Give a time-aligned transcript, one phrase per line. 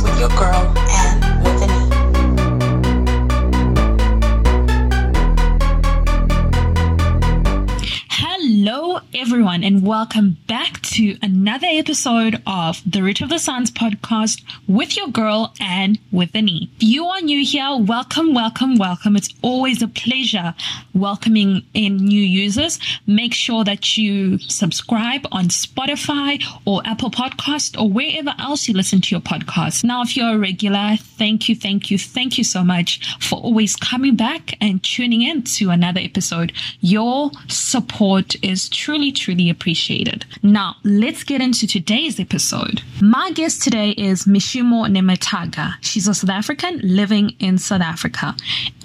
[0.00, 0.81] with your girl,
[9.52, 14.96] everyone, and welcome back to another episode of the Root of the Science podcast with
[14.96, 16.70] your girl and with an E.
[16.76, 19.14] If you are new here, welcome, welcome, welcome.
[19.14, 20.54] It's always a pleasure
[20.94, 22.78] welcoming in new users.
[23.06, 29.02] Make sure that you subscribe on Spotify or Apple Podcast or wherever else you listen
[29.02, 29.84] to your podcast.
[29.84, 33.76] Now, if you're a regular, thank you, thank you, thank you so much for always
[33.76, 36.52] coming back and tuning in to another episode.
[36.80, 40.24] Your support is truly, truly appreciated.
[40.42, 42.82] Now, let's get into today's episode.
[43.00, 45.74] My guest today is Mishumo Nemathaga.
[45.80, 48.34] She's a South African living in South Africa.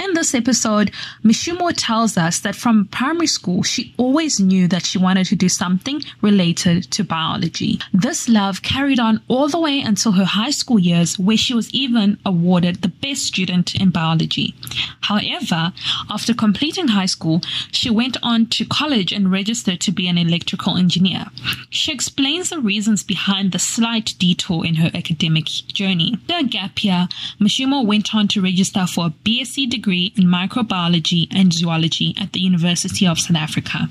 [0.03, 0.91] In this episode,
[1.23, 5.49] Mishumo tells us that from primary school, she always knew that she wanted to do
[5.49, 7.79] something related to biology.
[7.93, 11.69] This love carried on all the way until her high school years, where she was
[11.73, 14.55] even awarded the best student in biology.
[15.01, 15.73] However,
[16.09, 17.41] after completing high school,
[17.71, 20.17] she went on to college and registered to be an
[20.47, 21.25] electrical engineer.
[21.69, 26.17] She explains the reasons behind the slight detour in her academic journey.
[26.29, 27.09] A gap year,
[27.39, 32.39] Mishumo went on to register for a BSc degree in microbiology and zoology at the
[32.39, 33.89] University of South Africa.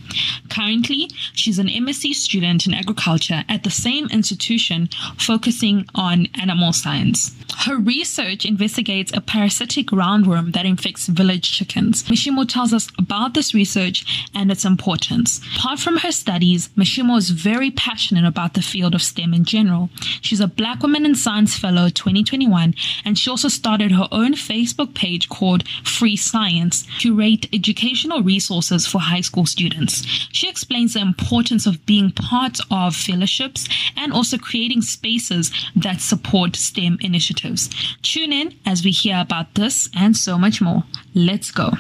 [0.49, 7.37] Currently, she's an MSc student in agriculture at the same institution, focusing on animal science.
[7.67, 12.05] Her research investigates a parasitic roundworm that infects village chickens.
[12.05, 15.41] Mishumo tells us about this research and its importance.
[15.57, 16.12] Apart from her
[16.47, 19.91] studies, Mishumo is very passionate about the field of STEM in general.
[20.20, 24.94] She's a Black Woman in Science Fellow 2021, and she also started her own Facebook
[24.94, 30.03] page called Free Science to rate educational resources for high school students.
[30.31, 36.54] She explains the importance of being part of fellowships and also creating spaces that support
[36.54, 37.71] STEM initiatives.
[38.03, 40.84] Tune in as we hear about this and so much more.
[41.12, 41.72] Let's go.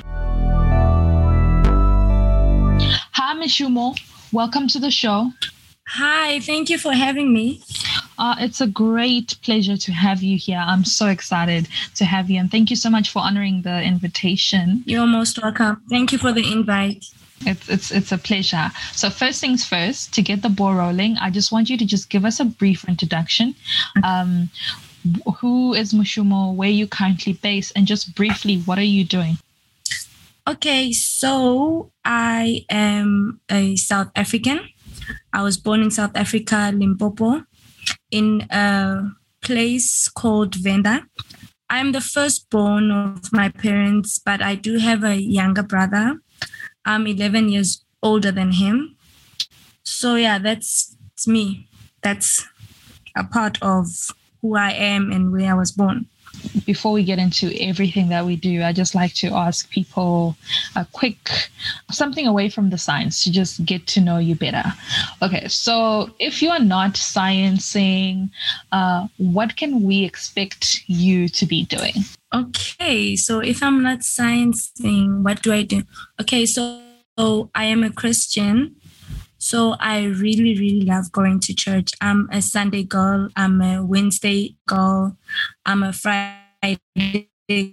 [3.12, 3.96] Hi, Mishumo.
[4.36, 5.32] Welcome to the show.
[5.86, 7.62] Hi, thank you for having me.
[8.18, 10.62] Uh, it's a great pleasure to have you here.
[10.62, 14.82] I'm so excited to have you, and thank you so much for honoring the invitation.
[14.84, 15.80] You're most welcome.
[15.88, 17.06] Thank you for the invite.
[17.46, 18.70] It's it's it's a pleasure.
[18.92, 22.10] So first things first, to get the ball rolling, I just want you to just
[22.10, 23.54] give us a brief introduction.
[24.04, 24.50] Um,
[25.38, 26.54] who is Mishumo?
[26.54, 29.38] Where you currently based, and just briefly, what are you doing?
[30.48, 34.60] Okay, so I am a South African.
[35.32, 37.42] I was born in South Africa, Limpopo,
[38.12, 39.10] in a
[39.42, 41.02] place called Venda.
[41.68, 46.20] I'm the firstborn of my parents, but I do have a younger brother.
[46.84, 48.96] I'm 11 years older than him.
[49.82, 50.96] So, yeah, that's
[51.26, 51.68] me.
[52.02, 52.46] That's
[53.16, 53.88] a part of
[54.42, 56.06] who I am and where I was born.
[56.64, 60.36] Before we get into everything that we do, I just like to ask people
[60.74, 61.50] a quick
[61.90, 64.64] something away from the science to just get to know you better.
[65.22, 68.30] Okay, so if you are not sciencing,
[68.72, 71.94] uh, what can we expect you to be doing?
[72.34, 75.82] Okay, so if I'm not sciencing, what do I do?
[76.20, 76.80] Okay, so,
[77.18, 78.76] so I am a Christian.
[79.38, 81.92] So I really, really love going to church.
[82.00, 83.28] I'm a Sunday girl.
[83.36, 85.16] I'm a Wednesday girl.
[85.64, 86.45] I'm a Friday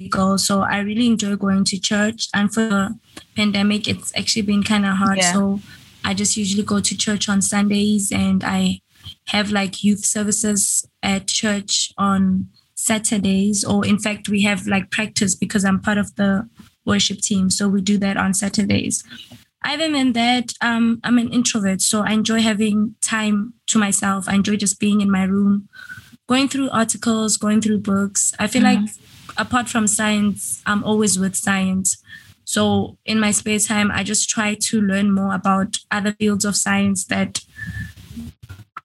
[0.10, 0.38] girl.
[0.38, 2.30] So I really enjoy going to church.
[2.34, 3.00] And for the
[3.36, 5.18] pandemic, it's actually been kind of hard.
[5.18, 5.34] Yeah.
[5.34, 5.60] So
[6.04, 8.80] I just usually go to church on Sundays and I
[9.28, 13.64] have like youth services at church on Saturdays.
[13.64, 16.48] Or in fact, we have like practice because I'm part of the
[16.86, 17.50] worship team.
[17.50, 19.04] So we do that on Saturdays
[19.66, 24.28] other than that, um, I'm an introvert, so I enjoy having time to myself.
[24.28, 25.70] I enjoy just being in my room,
[26.34, 28.34] going through articles, going through books.
[28.40, 28.72] I feel Mhm.
[28.72, 28.90] like
[29.38, 31.98] apart from science, I'm always with science.
[32.44, 36.56] So in my spare time, I just try to learn more about other fields of
[36.56, 37.32] science that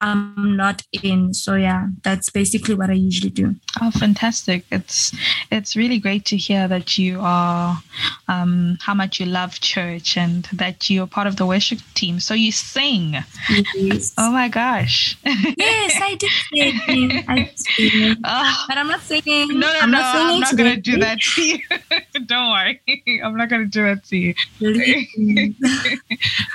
[0.01, 1.33] I'm not in.
[1.33, 3.55] So yeah, that's basically what I usually do.
[3.81, 4.63] Oh, fantastic!
[4.71, 5.13] It's
[5.51, 7.77] it's really great to hear that you are
[8.27, 12.19] um, how much you love church and that you're part of the worship team.
[12.19, 13.15] So you sing.
[13.75, 15.17] Yes, Oh my gosh!
[15.23, 17.23] yes I did sing.
[17.27, 18.15] I did sing.
[18.23, 19.47] Oh, But I'm not singing.
[19.59, 19.99] no, no, I'm no!
[19.99, 21.59] not singing I'm not going to do that to you.
[22.25, 22.81] don't worry.
[23.23, 24.33] I'm not gonna do it to you.
[24.61, 25.09] Really?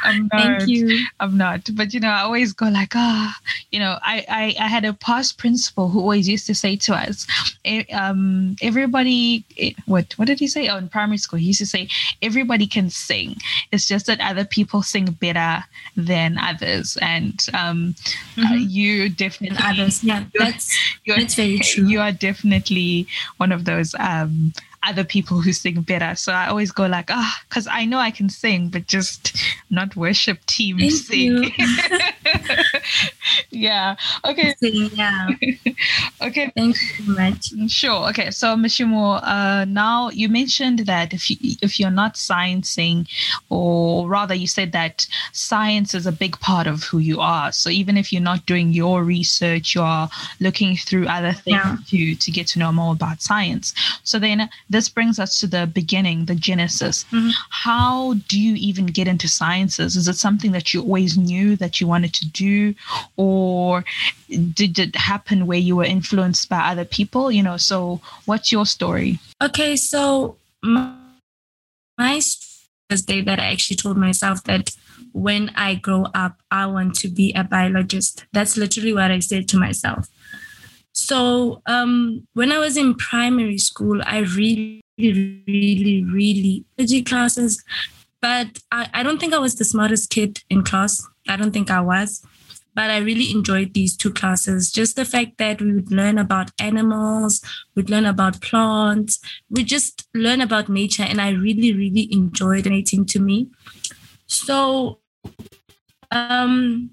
[0.04, 0.62] I'm not.
[0.62, 1.06] Thank you.
[1.20, 1.68] I'm not.
[1.74, 3.33] But you know, I always go like, ah,
[3.70, 6.94] you know, I, I I had a past principal who always used to say to
[6.94, 7.26] us,
[7.92, 9.44] um, everybody,
[9.86, 10.68] what what did he say?
[10.68, 11.88] Oh, in primary school, he used to say
[12.22, 13.36] everybody can sing.
[13.72, 15.64] It's just that other people sing better
[15.96, 17.94] than others, and um,
[18.38, 18.70] uh, Mhm.
[18.70, 20.02] you definitely And others.
[20.04, 21.86] Yeah, that's that's very true.
[21.86, 23.06] You are definitely
[23.38, 24.52] one of those um,
[24.82, 26.14] other people who sing better.
[26.14, 29.36] So I always go like, ah, because I know I can sing, but just
[29.70, 31.52] not worship team Thank sing.
[33.50, 33.96] yeah.
[34.24, 34.54] Okay.
[34.62, 35.28] yeah.
[36.22, 36.50] Okay.
[36.56, 37.70] Thank you so much.
[37.70, 38.08] Sure.
[38.10, 38.30] Okay.
[38.30, 43.06] So, Mishumo, uh, now you mentioned that if you if you're not sciencing,
[43.50, 47.52] or rather, you said that science is a big part of who you are.
[47.52, 50.08] So even if you're not doing your research, you are
[50.40, 51.76] looking through other things Yeah.
[51.88, 53.74] to to get to know more about science.
[54.04, 57.04] So then this brings us to the beginning, the genesis.
[57.12, 57.32] Mhm.
[57.50, 59.96] How do you even get into sciences?
[59.96, 62.74] Is it something that you always knew that you wanted to do,
[63.16, 63.23] or
[64.28, 67.30] did it happen where you were influenced by other people?
[67.30, 69.18] You know, so what's your story?
[69.42, 70.94] Okay, so my,
[71.98, 72.20] my
[73.06, 74.70] day that I actually told myself that
[75.12, 78.26] when I grow up, I want to be a biologist.
[78.32, 80.08] That's literally what I said to myself.
[80.92, 87.62] So um, when I was in primary school, I really, really, really biology classes,
[88.20, 91.04] but I, I don't think I was the smartest kid in class.
[91.28, 92.24] I don't think I was
[92.74, 94.70] but I really enjoyed these two classes.
[94.72, 97.40] Just the fact that we would learn about animals,
[97.74, 103.06] we'd learn about plants, we just learn about nature, and I really, really enjoyed relating
[103.06, 103.48] to me.
[104.26, 104.98] So,
[106.10, 106.90] um,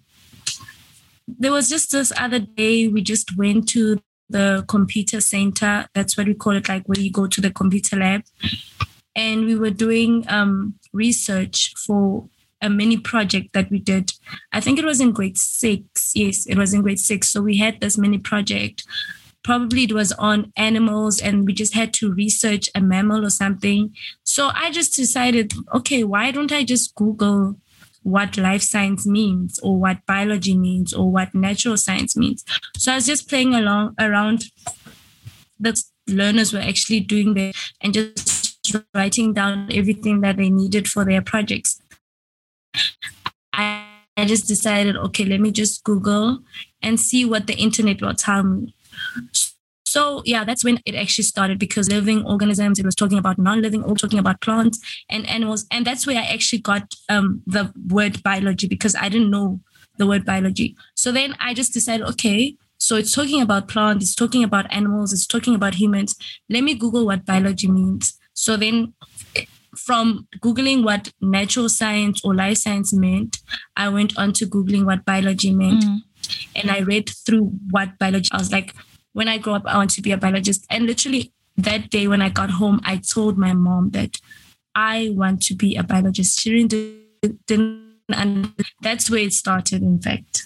[1.27, 5.87] there was just this other day we just went to the computer center.
[5.93, 8.23] That's what we call it, like where you go to the computer lab,
[9.15, 12.29] and we were doing um, research for
[12.61, 14.11] a mini project that we did.
[14.51, 16.11] I think it was in grade six.
[16.15, 17.29] Yes, it was in grade six.
[17.29, 18.83] So we had this mini project.
[19.43, 23.95] Probably it was on animals, and we just had to research a mammal or something.
[24.23, 27.57] So I just decided, okay, why don't I just Google
[28.03, 32.45] what life science means, or what biology means, or what natural science means?
[32.77, 34.45] So I was just playing along around.
[35.59, 41.05] The learners were actually doing there and just writing down everything that they needed for
[41.05, 41.81] their projects.
[43.53, 43.85] I,
[44.17, 46.39] I just decided, okay, let me just Google
[46.81, 48.73] and see what the internet will tell me.
[49.85, 53.83] So yeah, that's when it actually started because living organisms, it was talking about non-living,
[53.83, 54.79] or talking about plants
[55.09, 59.29] and animals, and that's where I actually got um, the word biology because I didn't
[59.29, 59.59] know
[59.97, 60.77] the word biology.
[60.95, 65.11] So then I just decided, okay, so it's talking about plants, it's talking about animals,
[65.11, 66.15] it's talking about humans.
[66.49, 68.17] Let me Google what biology means.
[68.33, 68.93] So then
[69.75, 73.37] from Googling what natural science or life science meant,
[73.75, 75.83] I went on to Googling what biology meant.
[75.83, 75.97] Mm.
[76.55, 78.73] And I read through what biology, I was like,
[79.13, 80.65] when I grow up, I want to be a biologist.
[80.69, 84.17] And literally that day when I got home, I told my mom that
[84.75, 86.39] I want to be a biologist.
[86.39, 90.45] She didn't, didn't and that's where it started, in fact.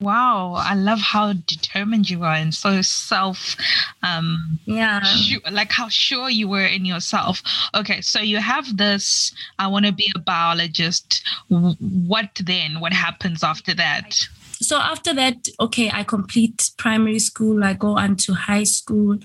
[0.00, 3.56] Wow, I love how determined you are and so self
[4.02, 5.00] um Yeah.
[5.04, 7.42] su- like how sure you were in yourself.
[7.74, 11.22] Okay, so you have this I want to be a biologist.
[11.48, 12.80] What then?
[12.80, 14.14] What happens after that?
[14.60, 19.18] so after that, okay, I complete primary school, I go on to high school.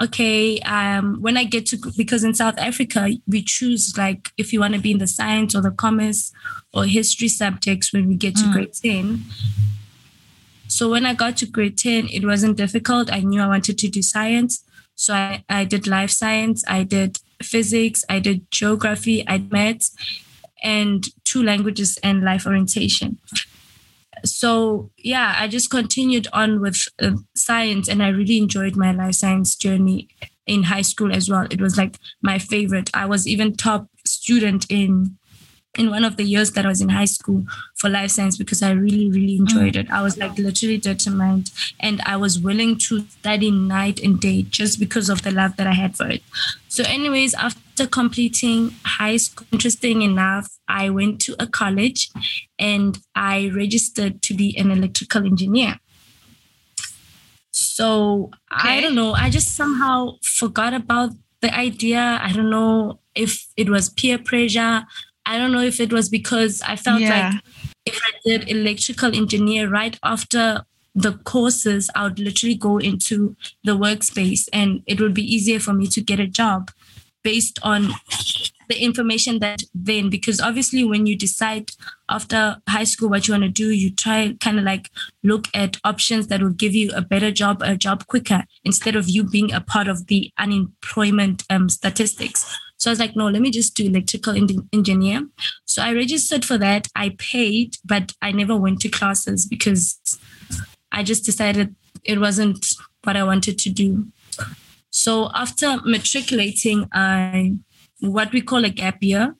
[0.00, 4.60] Okay, um, when I get to because in South Africa we choose like if you
[4.60, 6.32] want to be in the science or the commerce
[6.72, 8.52] or history subjects when we get to Mm.
[8.52, 9.24] grade 10.
[10.70, 13.12] So when I got to grade 10, it wasn't difficult.
[13.12, 14.64] I knew I wanted to do science.
[14.94, 19.96] So I, I did life science, I did physics, I did geography, I did maths,
[20.62, 23.18] and two languages and life orientation
[24.24, 29.14] so yeah i just continued on with uh, science and i really enjoyed my life
[29.14, 30.08] science journey
[30.46, 34.66] in high school as well it was like my favorite i was even top student
[34.70, 35.16] in
[35.78, 37.44] in one of the years that i was in high school
[37.76, 39.80] for life science because i really really enjoyed mm.
[39.80, 44.42] it i was like literally determined and i was willing to study night and day
[44.42, 46.22] just because of the love that i had for it
[46.68, 52.10] so anyways after completing high school interesting enough i went to a college
[52.60, 55.80] and I registered to be an electrical engineer.
[57.50, 59.14] So I don't know.
[59.14, 61.10] I just somehow forgot about
[61.40, 62.20] the idea.
[62.22, 64.84] I don't know if it was peer pressure.
[65.26, 67.30] I don't know if it was because I felt Yeah.
[67.32, 67.42] like
[67.86, 73.76] if I did electrical engineer right after the courses, I would literally go into the
[73.76, 76.70] workspace and it would be easier for me to get a job.
[77.22, 77.88] based on
[78.70, 81.70] the information that then because obviously when you decide
[82.08, 84.88] after high school what you want to do you try kind of like
[85.22, 89.06] look at options that will give you a better job a job quicker instead of
[89.06, 93.42] you being a part of the unemployment um, statistics so i was like no let
[93.42, 95.20] me just do electrical en- engineer.
[95.66, 96.88] So i registered for that.
[96.96, 99.84] I paid but i never went to classes because
[100.90, 102.66] i just decided it wasn't
[103.04, 104.06] what i wanted to do.
[104.90, 107.56] So after matriculating, I
[108.00, 109.36] what we call a gap year,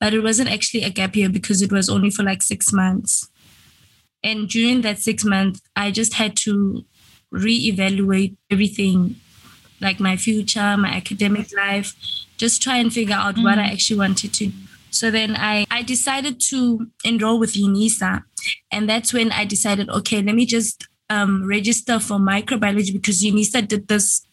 [0.00, 3.28] but it wasn't actually a gap year because it was only for like six months.
[4.24, 6.84] And during that six months, I just had to
[7.32, 9.16] reevaluate everything,
[9.80, 11.94] like my future, my academic life,
[12.36, 13.44] just try and figure out mm.
[13.44, 14.52] what I actually wanted to.
[14.90, 18.22] So then I, I decided to enroll with UNISA.
[18.72, 23.68] And that's when I decided, okay, let me just um, register for microbiology because UNISA
[23.68, 24.26] did this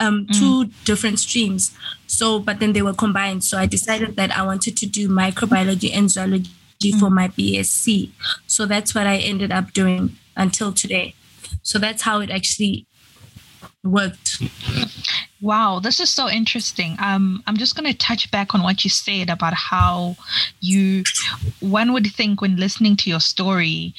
[0.00, 0.38] um, mm.
[0.38, 1.76] two different streams.
[2.06, 3.44] So, but then they were combined.
[3.44, 6.50] So I decided that I wanted to do microbiology and zoology
[6.82, 7.00] mm.
[7.00, 8.10] for my BSc.
[8.46, 11.14] So that's what I ended up doing until today.
[11.62, 12.86] So that's how it actually
[13.82, 14.42] worked.
[15.40, 16.96] Wow, this is so interesting.
[17.00, 20.16] Um, I'm just going to touch back on what you said about how
[20.60, 21.04] you,
[21.60, 23.94] one would think when listening to your story,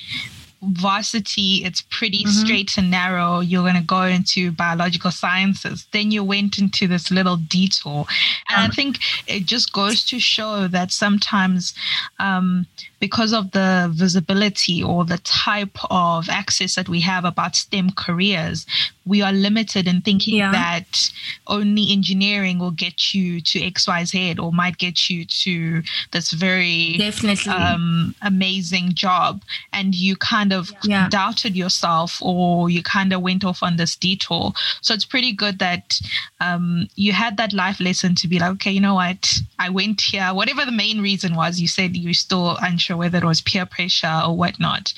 [0.61, 2.45] varsity, it's pretty mm-hmm.
[2.45, 3.39] straight and narrow.
[3.39, 5.87] You're going to go into biological sciences.
[5.91, 8.05] Then you went into this little detour.
[8.49, 11.73] And um, I think it just goes to show that sometimes
[12.19, 12.65] um,
[12.99, 18.65] because of the visibility or the type of access that we have about STEM careers,
[19.05, 20.51] we are limited in thinking yeah.
[20.51, 21.11] that
[21.47, 27.51] only engineering will get you to XYZ or might get you to this very definitely
[27.51, 29.43] um, amazing job.
[29.71, 31.07] And you kind of yeah.
[31.09, 34.53] doubted yourself or you kind of went off on this detour.
[34.81, 35.99] So it's pretty good that
[36.39, 39.33] um, you had that life lesson to be like, okay, you know what?
[39.59, 43.23] I went here, whatever the main reason was, you said you still unsure whether it
[43.23, 44.93] was peer pressure or whatnot.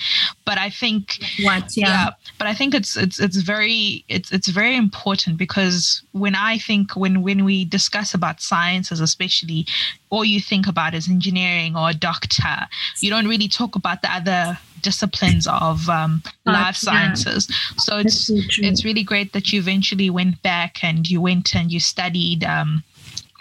[0.46, 1.88] But I think what, yeah.
[1.88, 6.58] yeah but I think it's it's it's very it's it's very important because when I
[6.58, 9.66] think when when we discuss about sciences, especially,
[10.10, 12.68] all you think about is engineering or a doctor.
[13.00, 17.48] You don't really talk about the other disciplines of um, life sciences.
[17.50, 17.56] Yeah.
[17.78, 21.72] So it's so it's really great that you eventually went back and you went and
[21.72, 22.44] you studied.
[22.44, 22.84] Um,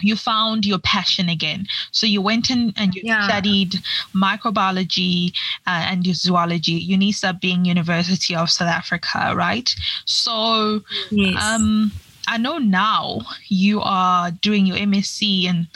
[0.01, 1.67] you found your passion again.
[1.91, 3.27] So you went in and you yeah.
[3.27, 3.77] studied
[4.15, 5.33] microbiology
[5.67, 9.75] uh, and zoology, UNISA being University of South Africa, right?
[10.05, 11.43] So yes.
[11.43, 11.93] um,
[12.29, 15.69] I know now you are doing your MSc in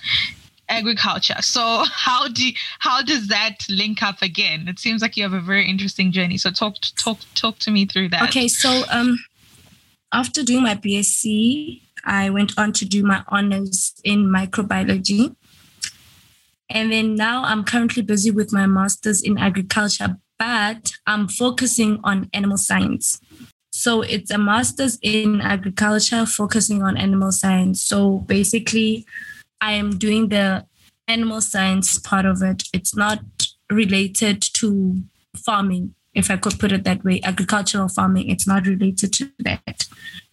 [0.68, 1.40] agriculture.
[1.40, 1.60] So
[1.90, 4.68] how do how does that link up again?
[4.68, 6.38] It seems like you have a very interesting journey.
[6.38, 8.22] So talk talk talk to me through that.
[8.28, 9.18] Okay, so um,
[10.12, 15.34] after doing my BSc, I went on to do my honors in microbiology.
[16.68, 22.30] And then now I'm currently busy with my master's in agriculture, but I'm focusing on
[22.32, 23.20] animal science.
[23.72, 27.82] So it's a master's in agriculture focusing on animal science.
[27.82, 29.06] So basically,
[29.60, 30.66] I am doing the
[31.08, 32.64] animal science part of it.
[32.72, 33.20] It's not
[33.70, 35.02] related to
[35.36, 38.30] farming, if I could put it that way, agricultural farming.
[38.30, 39.86] It's not related to that.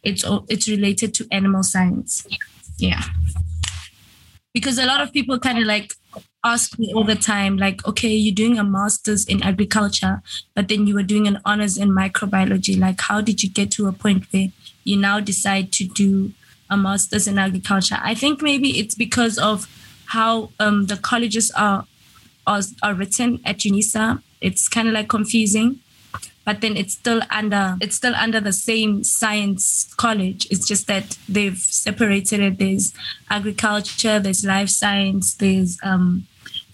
[0.04, 2.28] It's it's related to animal science.
[2.78, 3.04] Yeah.
[4.54, 5.94] Because a lot of people kind of like
[6.44, 10.22] ask me all the time, like, okay, you're doing a master's in agriculture,
[10.56, 12.80] but then you were doing an honors in microbiology.
[12.80, 14.48] Like, how did you get to a point where
[14.84, 16.34] you now decide to do
[16.70, 17.98] a master's in agriculture.
[18.02, 19.68] I think maybe it's because of
[20.06, 21.86] how um, the colleges are,
[22.48, 24.22] are, are written at UNISA.
[24.42, 25.80] It's kind of like confusing,
[26.46, 30.48] but then it's still under it's still under the same science college.
[30.50, 32.58] It's just that they've separated it.
[32.58, 32.94] There's
[33.30, 36.26] agriculture, there's life science, there's um,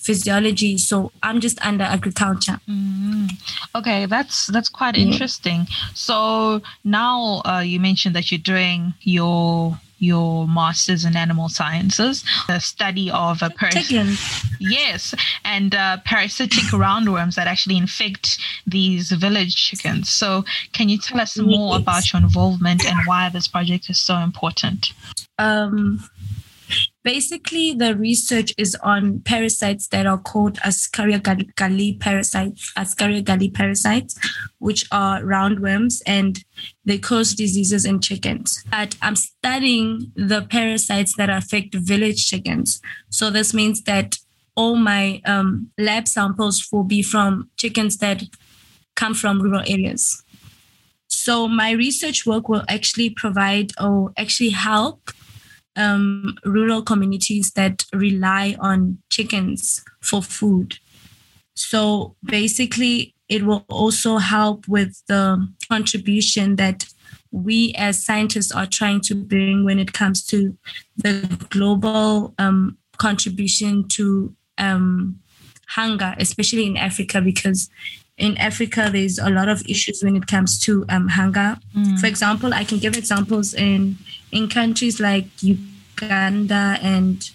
[0.03, 3.29] physiology so i'm just under agriculture mm.
[3.73, 5.05] okay that's that's quite yeah.
[5.05, 12.23] interesting so now uh, you mentioned that you're doing your your master's in animal sciences,
[12.47, 14.15] the study of a person.
[14.59, 15.13] Yes,
[15.45, 20.09] and uh, parasitic roundworms that actually infect these village chickens.
[20.09, 24.17] So, can you tell us more about your involvement and why this project is so
[24.17, 24.93] important?
[25.39, 26.03] Um,
[27.03, 34.17] Basically, the research is on parasites that are called Ascaridia galli parasites, Ascaridia galli parasites,
[34.59, 36.45] which are roundworms and
[36.85, 38.63] they cause diseases in chickens.
[38.71, 42.81] But I'm studying the parasites that affect village chickens.
[43.09, 44.17] So this means that
[44.55, 48.23] all my um, lab samples will be from chickens that
[48.95, 50.23] come from rural areas.
[51.07, 55.11] So my research work will actually provide or actually help
[55.75, 60.77] um, rural communities that rely on chickens for food.
[61.55, 66.85] So basically, it will also help with the contribution that
[67.31, 70.55] we as scientists are trying to bring when it comes to
[70.97, 75.19] the global um, contribution to um,
[75.67, 77.69] hunger, especially in Africa, because
[78.17, 81.57] in Africa there's a lot of issues when it comes to um, hunger.
[81.75, 81.99] Mm.
[81.99, 83.97] For example, I can give examples in
[84.31, 87.29] in countries like Uganda and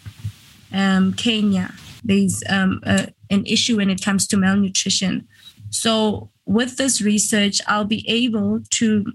[0.73, 1.75] um, Kenya.
[2.05, 5.27] There's um, a, an issue when it comes to malnutrition.
[5.71, 9.13] So with this research, I'll be able to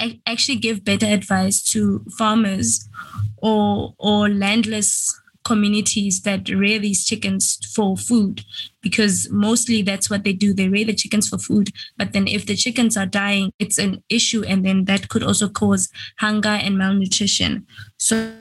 [0.00, 2.88] a- actually give better advice to farmers
[3.36, 8.44] or or landless communities that rear these chickens for food
[8.80, 10.52] because mostly that's what they do.
[10.54, 14.02] They rear the chickens for food but then if the chickens are dying it's an
[14.08, 17.66] issue and then that could also cause hunger and malnutrition.
[17.98, 18.32] So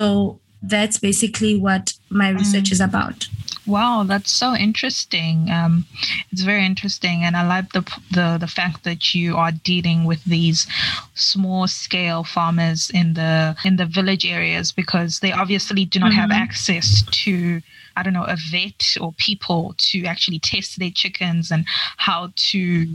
[0.00, 2.72] so that's basically what my research mm.
[2.72, 3.28] is about
[3.64, 5.48] Wow, that's so interesting.
[5.50, 5.86] Um,
[6.32, 10.24] it's very interesting, and I like the the the fact that you are dealing with
[10.24, 10.66] these
[11.14, 16.30] small scale farmers in the in the village areas because they obviously do not have
[16.30, 16.42] Mhm.
[16.44, 17.62] access to
[17.96, 21.64] I don't know a vet or people to actually test their chickens and
[21.98, 22.86] how to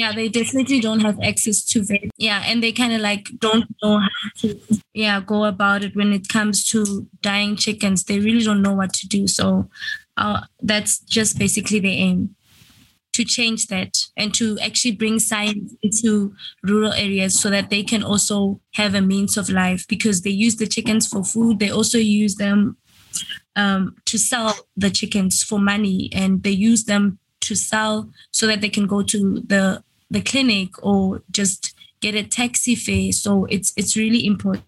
[0.00, 3.66] yeah they definitely don't have access to vet yeah and they kind of like don't
[3.82, 4.48] know how to
[4.96, 8.04] yeah go about it when it comes to dying chickens.
[8.04, 9.26] They really don't know what to do.
[9.26, 9.68] So
[10.16, 12.34] uh, that's just basically the aim
[13.12, 18.02] to change that and to actually bring science into rural areas so that they can
[18.02, 21.58] also have a means of life because they use the chickens for food.
[21.58, 22.76] They also use them
[23.54, 28.60] um, to sell the chickens for money and they use them to sell so that
[28.60, 33.12] they can go to the the clinic or just get a taxi fare.
[33.12, 34.64] So it's it's really important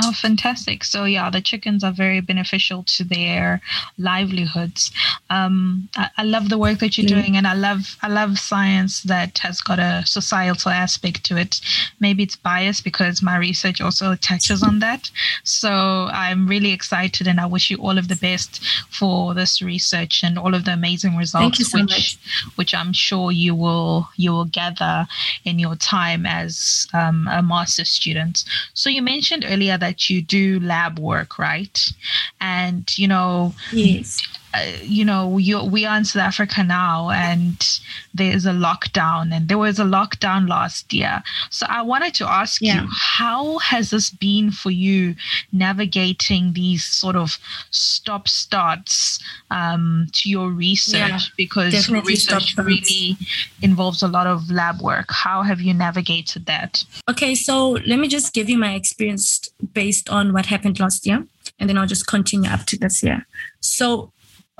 [0.00, 0.84] Oh, fantastic.
[0.84, 3.60] So, yeah, the chickens are very beneficial to their
[3.98, 4.90] livelihoods.
[5.28, 7.08] Um, I, I love the work that you're Mm.
[7.22, 11.60] doing, and I love I love science that has got a societal aspect to it.
[12.00, 15.10] Maybe it's biased because my research also touches on that.
[15.44, 20.22] So, I'm really excited, and I wish you all of the best for this research
[20.24, 22.18] and all of the amazing results, so which much.
[22.56, 25.06] which I'm sure you will you will gather
[25.44, 28.44] in your time as um, a master's student.
[28.72, 31.78] So you mentioned earlier that you do lab work, right?
[32.40, 34.20] And you know, yes
[34.82, 37.80] you know, you, we are in South Africa now, and
[38.14, 41.22] there's a lockdown, and there was a lockdown last year.
[41.50, 42.82] So I wanted to ask Yeah.
[42.82, 45.14] you, how has this been for you
[45.52, 47.38] navigating these sort of
[47.70, 49.18] stop starts
[49.50, 50.98] um, to your research?
[50.98, 53.16] Yeah, because your research really
[53.62, 55.06] involves a lot of lab work.
[55.10, 56.84] How have you navigated that?
[57.08, 61.24] Okay, so let me just give you my experience based on what happened last year,
[61.58, 63.26] and then I'll just continue up to this year.
[63.60, 64.10] So,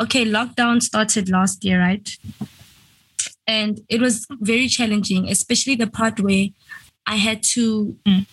[0.02, 2.08] okay, lockdown started last year, right?
[3.46, 6.46] And it was very challenging, especially the part where
[7.06, 8.26] I had to Mm.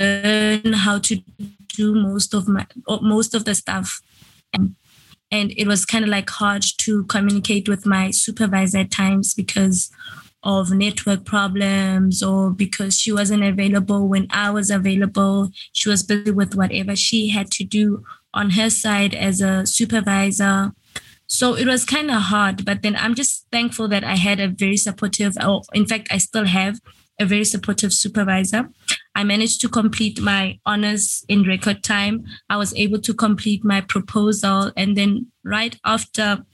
[0.00, 1.22] learn how to
[1.76, 2.66] do most of my
[3.02, 4.00] most of the stuff.
[5.30, 9.90] And it was kind of like hard to communicate with my supervisor at times because
[10.42, 15.50] of network problems or because she wasn't available when I was available.
[15.72, 20.72] She was busy with whatever she had to do on her side as a supervisor.
[21.26, 24.48] So it was kind of hard, but then I'm just thankful that I had a
[24.48, 26.80] very supportive, or in fact, I still have
[27.20, 28.70] a very supportive supervisor.
[29.14, 32.24] I managed to complete my honors in record time.
[32.48, 34.72] I was able to complete my proposal.
[34.76, 36.44] And then right after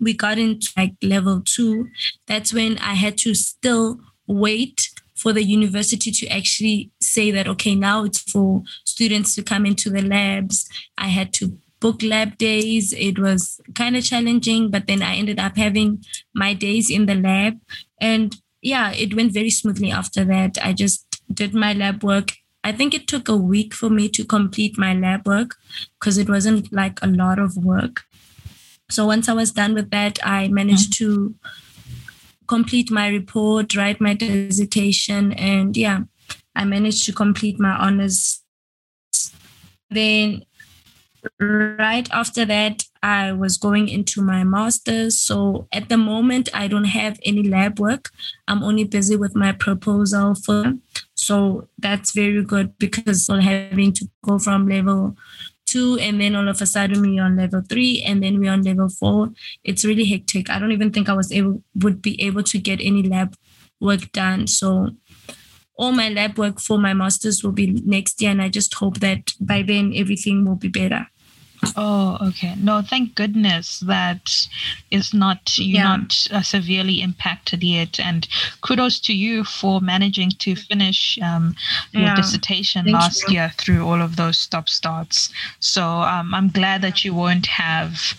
[0.00, 1.88] we got into like level two,
[2.26, 7.74] that's when I had to still wait for the university to actually say that, okay,
[7.74, 10.68] now it's for students to come into the labs.
[10.98, 12.92] I had to book lab days.
[12.92, 17.14] It was kind of challenging, but then I ended up having my days in the
[17.14, 17.60] lab.
[18.00, 20.58] And yeah, it went very smoothly after that.
[20.62, 22.32] I just did my lab work.
[22.64, 25.56] I think it took a week for me to complete my lab work
[26.00, 28.04] because it wasn't like a lot of work.
[28.90, 30.96] So once I was done with that, I managed mm.
[30.98, 31.34] to
[32.46, 36.00] complete my report, write my dissertation, and yeah,
[36.54, 38.42] I managed to complete my honors.
[39.90, 40.44] Then
[41.40, 45.18] right after that, I was going into my master's.
[45.18, 48.10] So at the moment, I don't have any lab work.
[48.48, 50.74] I'm only busy with my proposal for.
[51.14, 55.16] So that's very good because I'm having to go from level
[55.74, 58.62] two and then all of a sudden we're on level three and then we're on
[58.62, 59.30] level four.
[59.64, 60.48] It's really hectic.
[60.48, 63.34] I don't even think I was able would be able to get any lab
[63.80, 64.46] work done.
[64.46, 64.90] So
[65.76, 68.30] all my lab work for my master's will be next year.
[68.30, 71.08] And I just hope that by then everything will be better.
[71.76, 72.54] Oh, okay.
[72.56, 74.48] No, thank goodness that
[74.90, 75.96] is not you're Yeah.
[75.96, 78.26] not uh, severely impacted yet, and
[78.60, 81.54] kudos to you for managing to finish um,
[81.92, 82.14] your Yeah.
[82.16, 83.34] dissertation Thank last you.
[83.34, 85.30] year through all of those stop starts.
[85.60, 88.14] So um, I'm glad that you won't have.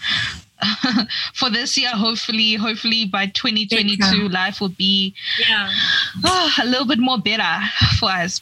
[1.34, 4.30] for this year, hopefully, hopefully by 2022, Better.
[4.30, 5.14] life will be
[5.48, 5.70] Yeah.
[6.24, 7.60] oh, a little bit more better
[8.00, 8.42] for us.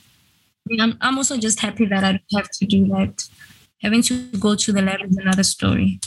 [0.80, 3.28] I'm, I'm also just happy that I don't have to do that.
[3.84, 6.00] Having to go to the lab is another story.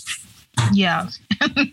[0.73, 1.09] Yeah.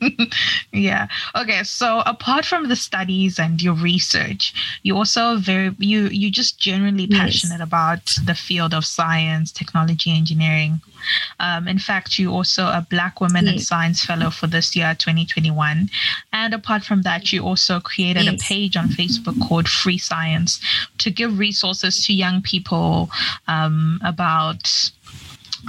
[0.74, 1.08] yeah.
[1.36, 1.64] Okay.
[1.64, 7.06] So apart from the studies and your research, you also very you you just generally
[7.06, 7.20] Yes.
[7.20, 10.82] passionate about the field of science, technology, engineering.
[11.40, 15.90] Um, in fact, you also a Black Women in Science Fellow for this year, 2021.
[16.32, 20.60] And apart from that, you also created a page on Facebook called Free Science
[21.00, 23.10] to give resources to young people
[23.48, 24.92] um, about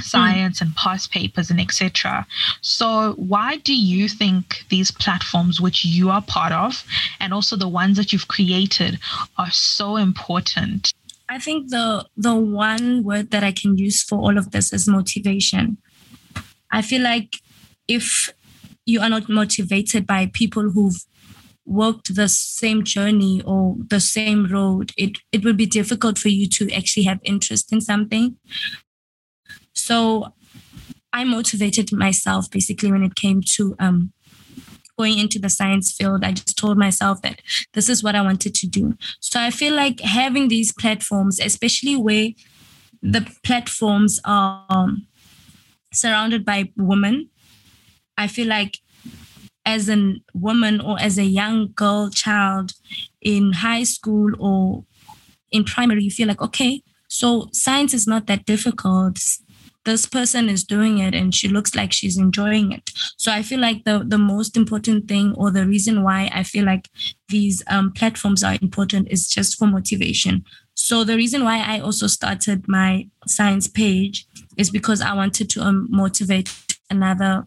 [0.00, 2.26] science and past papers and etc.
[2.60, 6.84] So why do you think these platforms which you are part of
[7.20, 8.98] and also the ones that you've created
[9.38, 10.92] are so important?
[11.28, 14.86] I think the the one word that I can use for all of this is
[14.86, 15.78] motivation.
[16.70, 17.36] I feel like
[17.88, 18.30] if
[18.86, 21.04] you are not motivated by people who've
[21.64, 26.48] walked the same journey or the same road, it it will be difficult for you
[26.48, 28.36] to actually have interest in something.
[29.74, 30.32] So
[31.12, 34.12] I motivated myself basically when it came to um,
[34.98, 36.24] going into the science field.
[36.24, 37.40] I just told myself that
[37.72, 38.96] this is what I wanted to do.
[39.20, 42.30] So I feel like having these platforms, especially where
[43.02, 45.06] the platforms are um,
[45.92, 47.28] surrounded by women,
[48.16, 48.78] I feel like
[49.66, 52.72] as a woman or as a young girl child
[53.20, 54.84] in high school or
[55.50, 59.18] in primary, you feel like, okay, so science is not that difficult.
[59.84, 62.90] This person is doing it and she looks like she's enjoying it.
[63.16, 66.64] So I feel like the, the most important thing or the reason why I feel
[66.64, 66.88] like
[67.28, 70.44] these um, platforms are important is just for motivation.
[70.74, 75.62] So the reason why I also started my science page is because I wanted to
[75.62, 76.52] um, motivate
[76.90, 77.46] another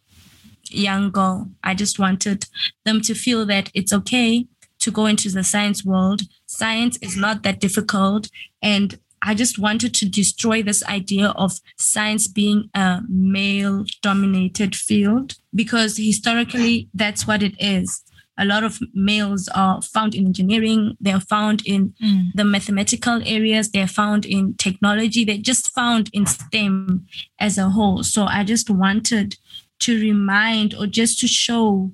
[0.69, 1.49] young girl.
[1.63, 2.45] I just wanted
[2.85, 4.47] them to feel that it's okay
[4.79, 6.21] to go into the science world.
[6.45, 8.29] Science is not that difficult.
[8.61, 15.35] And I just wanted to destroy this idea of science being a male dominated field
[15.53, 18.03] because historically that's what it is.
[18.37, 22.31] A lot of males are found in engineering, they're found in Mm.
[22.35, 27.05] the mathematical areas, they're found in technology, they're just found in STEM
[27.39, 28.03] as a whole.
[28.03, 29.35] So I just wanted
[29.79, 31.91] to remind or just to show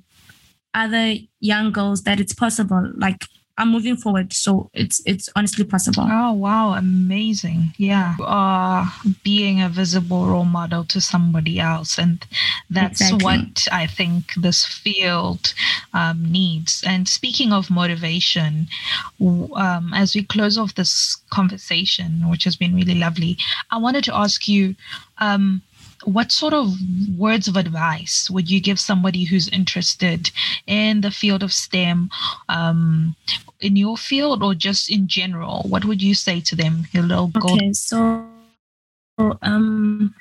[0.76, 2.92] other young girls that it's possible.
[2.96, 3.26] Like
[3.58, 6.08] I'm moving forward, so it's it's honestly possible.
[6.10, 7.74] Oh wow, amazing.
[7.78, 8.16] Yeah.
[8.20, 8.90] Uh
[9.24, 11.98] being a visible role model to somebody else.
[12.00, 12.26] And
[12.70, 13.24] that's Exactly.
[13.24, 15.54] what I think this field
[15.94, 16.84] um, needs.
[16.86, 18.68] And speaking of motivation,
[19.22, 23.38] um, as we close off this conversation, which has been really lovely,
[23.72, 24.76] I wanted to ask you
[25.20, 25.62] um,
[26.06, 26.74] what sort of
[27.18, 30.32] words of advice would you give somebody who's interested
[30.68, 32.10] in the field of STEM,
[32.50, 33.16] um,
[33.60, 35.64] in your field or just in general?
[35.64, 37.32] What would you say to them, your little?
[37.38, 38.26] Okay, so
[39.42, 40.14] um,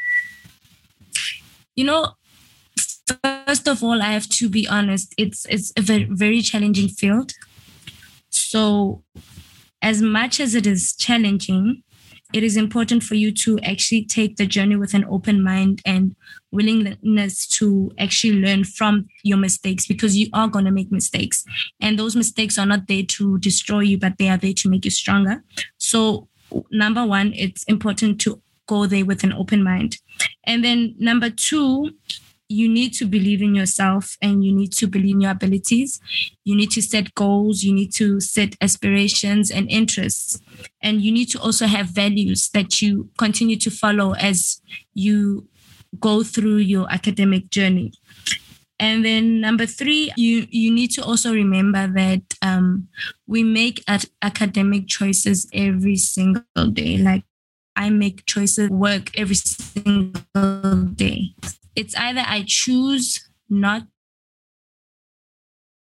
[1.74, 2.12] you know,
[3.22, 5.14] first of all, I have to be honest.
[5.16, 7.32] It's it's a very very challenging field.
[8.30, 9.02] So,
[9.80, 11.82] as much as it is challenging,
[12.32, 16.14] it is important for you to actually take the journey with an open mind and
[16.50, 21.44] willingness to actually learn from your mistakes because you are going to make mistakes.
[21.80, 24.84] And those mistakes are not there to destroy you but they are there to make
[24.84, 25.42] you stronger.
[25.78, 26.28] So
[26.70, 29.98] number one it's important to go there with an open mind.
[30.44, 31.90] And then number two
[32.52, 36.00] you need to believe in yourself and you need to believe in your abilities.
[36.44, 40.40] You need to set goals you need to set aspirations and interests.
[40.82, 44.60] And you need to also have values that you continue to follow as
[44.94, 45.48] you
[45.98, 47.92] go through your academic journey.
[48.78, 52.88] And then number three you you need to also remember that um,
[53.26, 53.84] we make
[54.22, 56.98] academic choices every single day.
[56.98, 57.24] Like
[57.74, 61.34] i make choices work every single day
[61.74, 63.82] it's either i choose not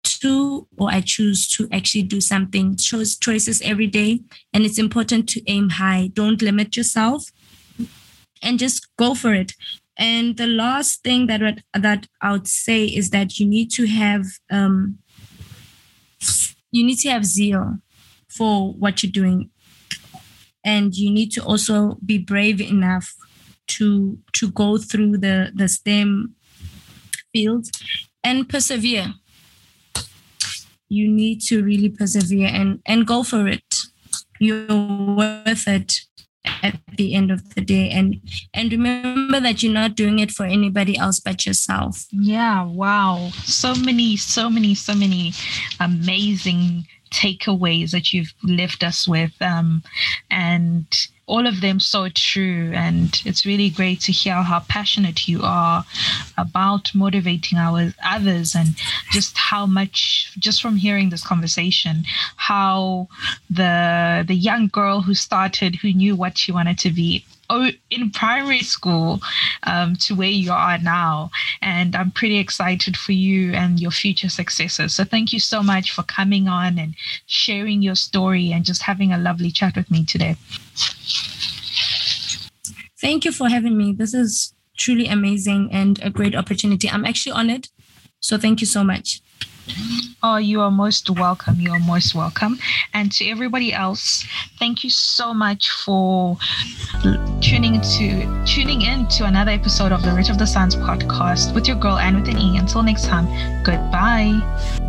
[0.03, 4.19] to or i choose to actually do something choose choices every day.
[4.53, 6.09] And it's important to aim high.
[6.13, 7.31] Don't limit yourself
[8.41, 9.53] and just go for it.
[9.97, 14.25] And the last thing that that I would say is that you need to have
[14.51, 14.97] um,
[16.71, 17.77] you need to have zeal
[18.27, 19.49] for what you're doing.
[20.65, 23.15] and you need to also be brave enough
[23.67, 26.35] to to go through the the STEM
[27.31, 27.67] field
[28.23, 29.13] and persevere.
[30.89, 33.63] You need to really persevere and and go for it.
[34.39, 34.67] You're
[35.15, 36.01] worth it
[36.61, 38.19] at the end of the day and
[38.53, 43.73] and remember that you're not doing it for anybody else but yourself yeah wow so
[43.75, 45.31] many so many so many
[45.79, 49.83] amazing takeaways that you've left us with um,
[50.31, 50.87] and
[51.25, 52.71] all of them so true.
[52.73, 55.85] And it's really great to hear how passionate you are
[56.37, 58.75] about motivating our others and
[59.11, 62.03] just how much just from hearing this conversation
[62.35, 63.07] how
[63.49, 67.25] the the young girl who started who knew what she wanted to be
[67.89, 69.19] in primary school
[69.63, 71.31] um, to where you are now.
[71.61, 74.95] And I'm pretty excited for you and your future successes.
[74.95, 79.11] So thank you so much for coming on and sharing your story and just having
[79.11, 80.35] a lovely chat with me today.
[82.99, 83.91] Thank you for having me.
[83.91, 86.89] This is truly amazing and a great opportunity.
[86.89, 87.67] I'm actually honored.
[88.19, 89.21] So thank you so much.
[90.21, 91.59] Oh, you are most welcome.
[91.59, 92.57] You are most welcome.
[92.93, 94.25] And to everybody else,
[94.57, 96.37] thank you so much for
[97.41, 101.67] tuning to tuning in to another episode of the Root of the Science podcast with
[101.67, 102.57] your girl and with an E.
[102.57, 103.27] Until next time,
[103.63, 104.81] goodbye.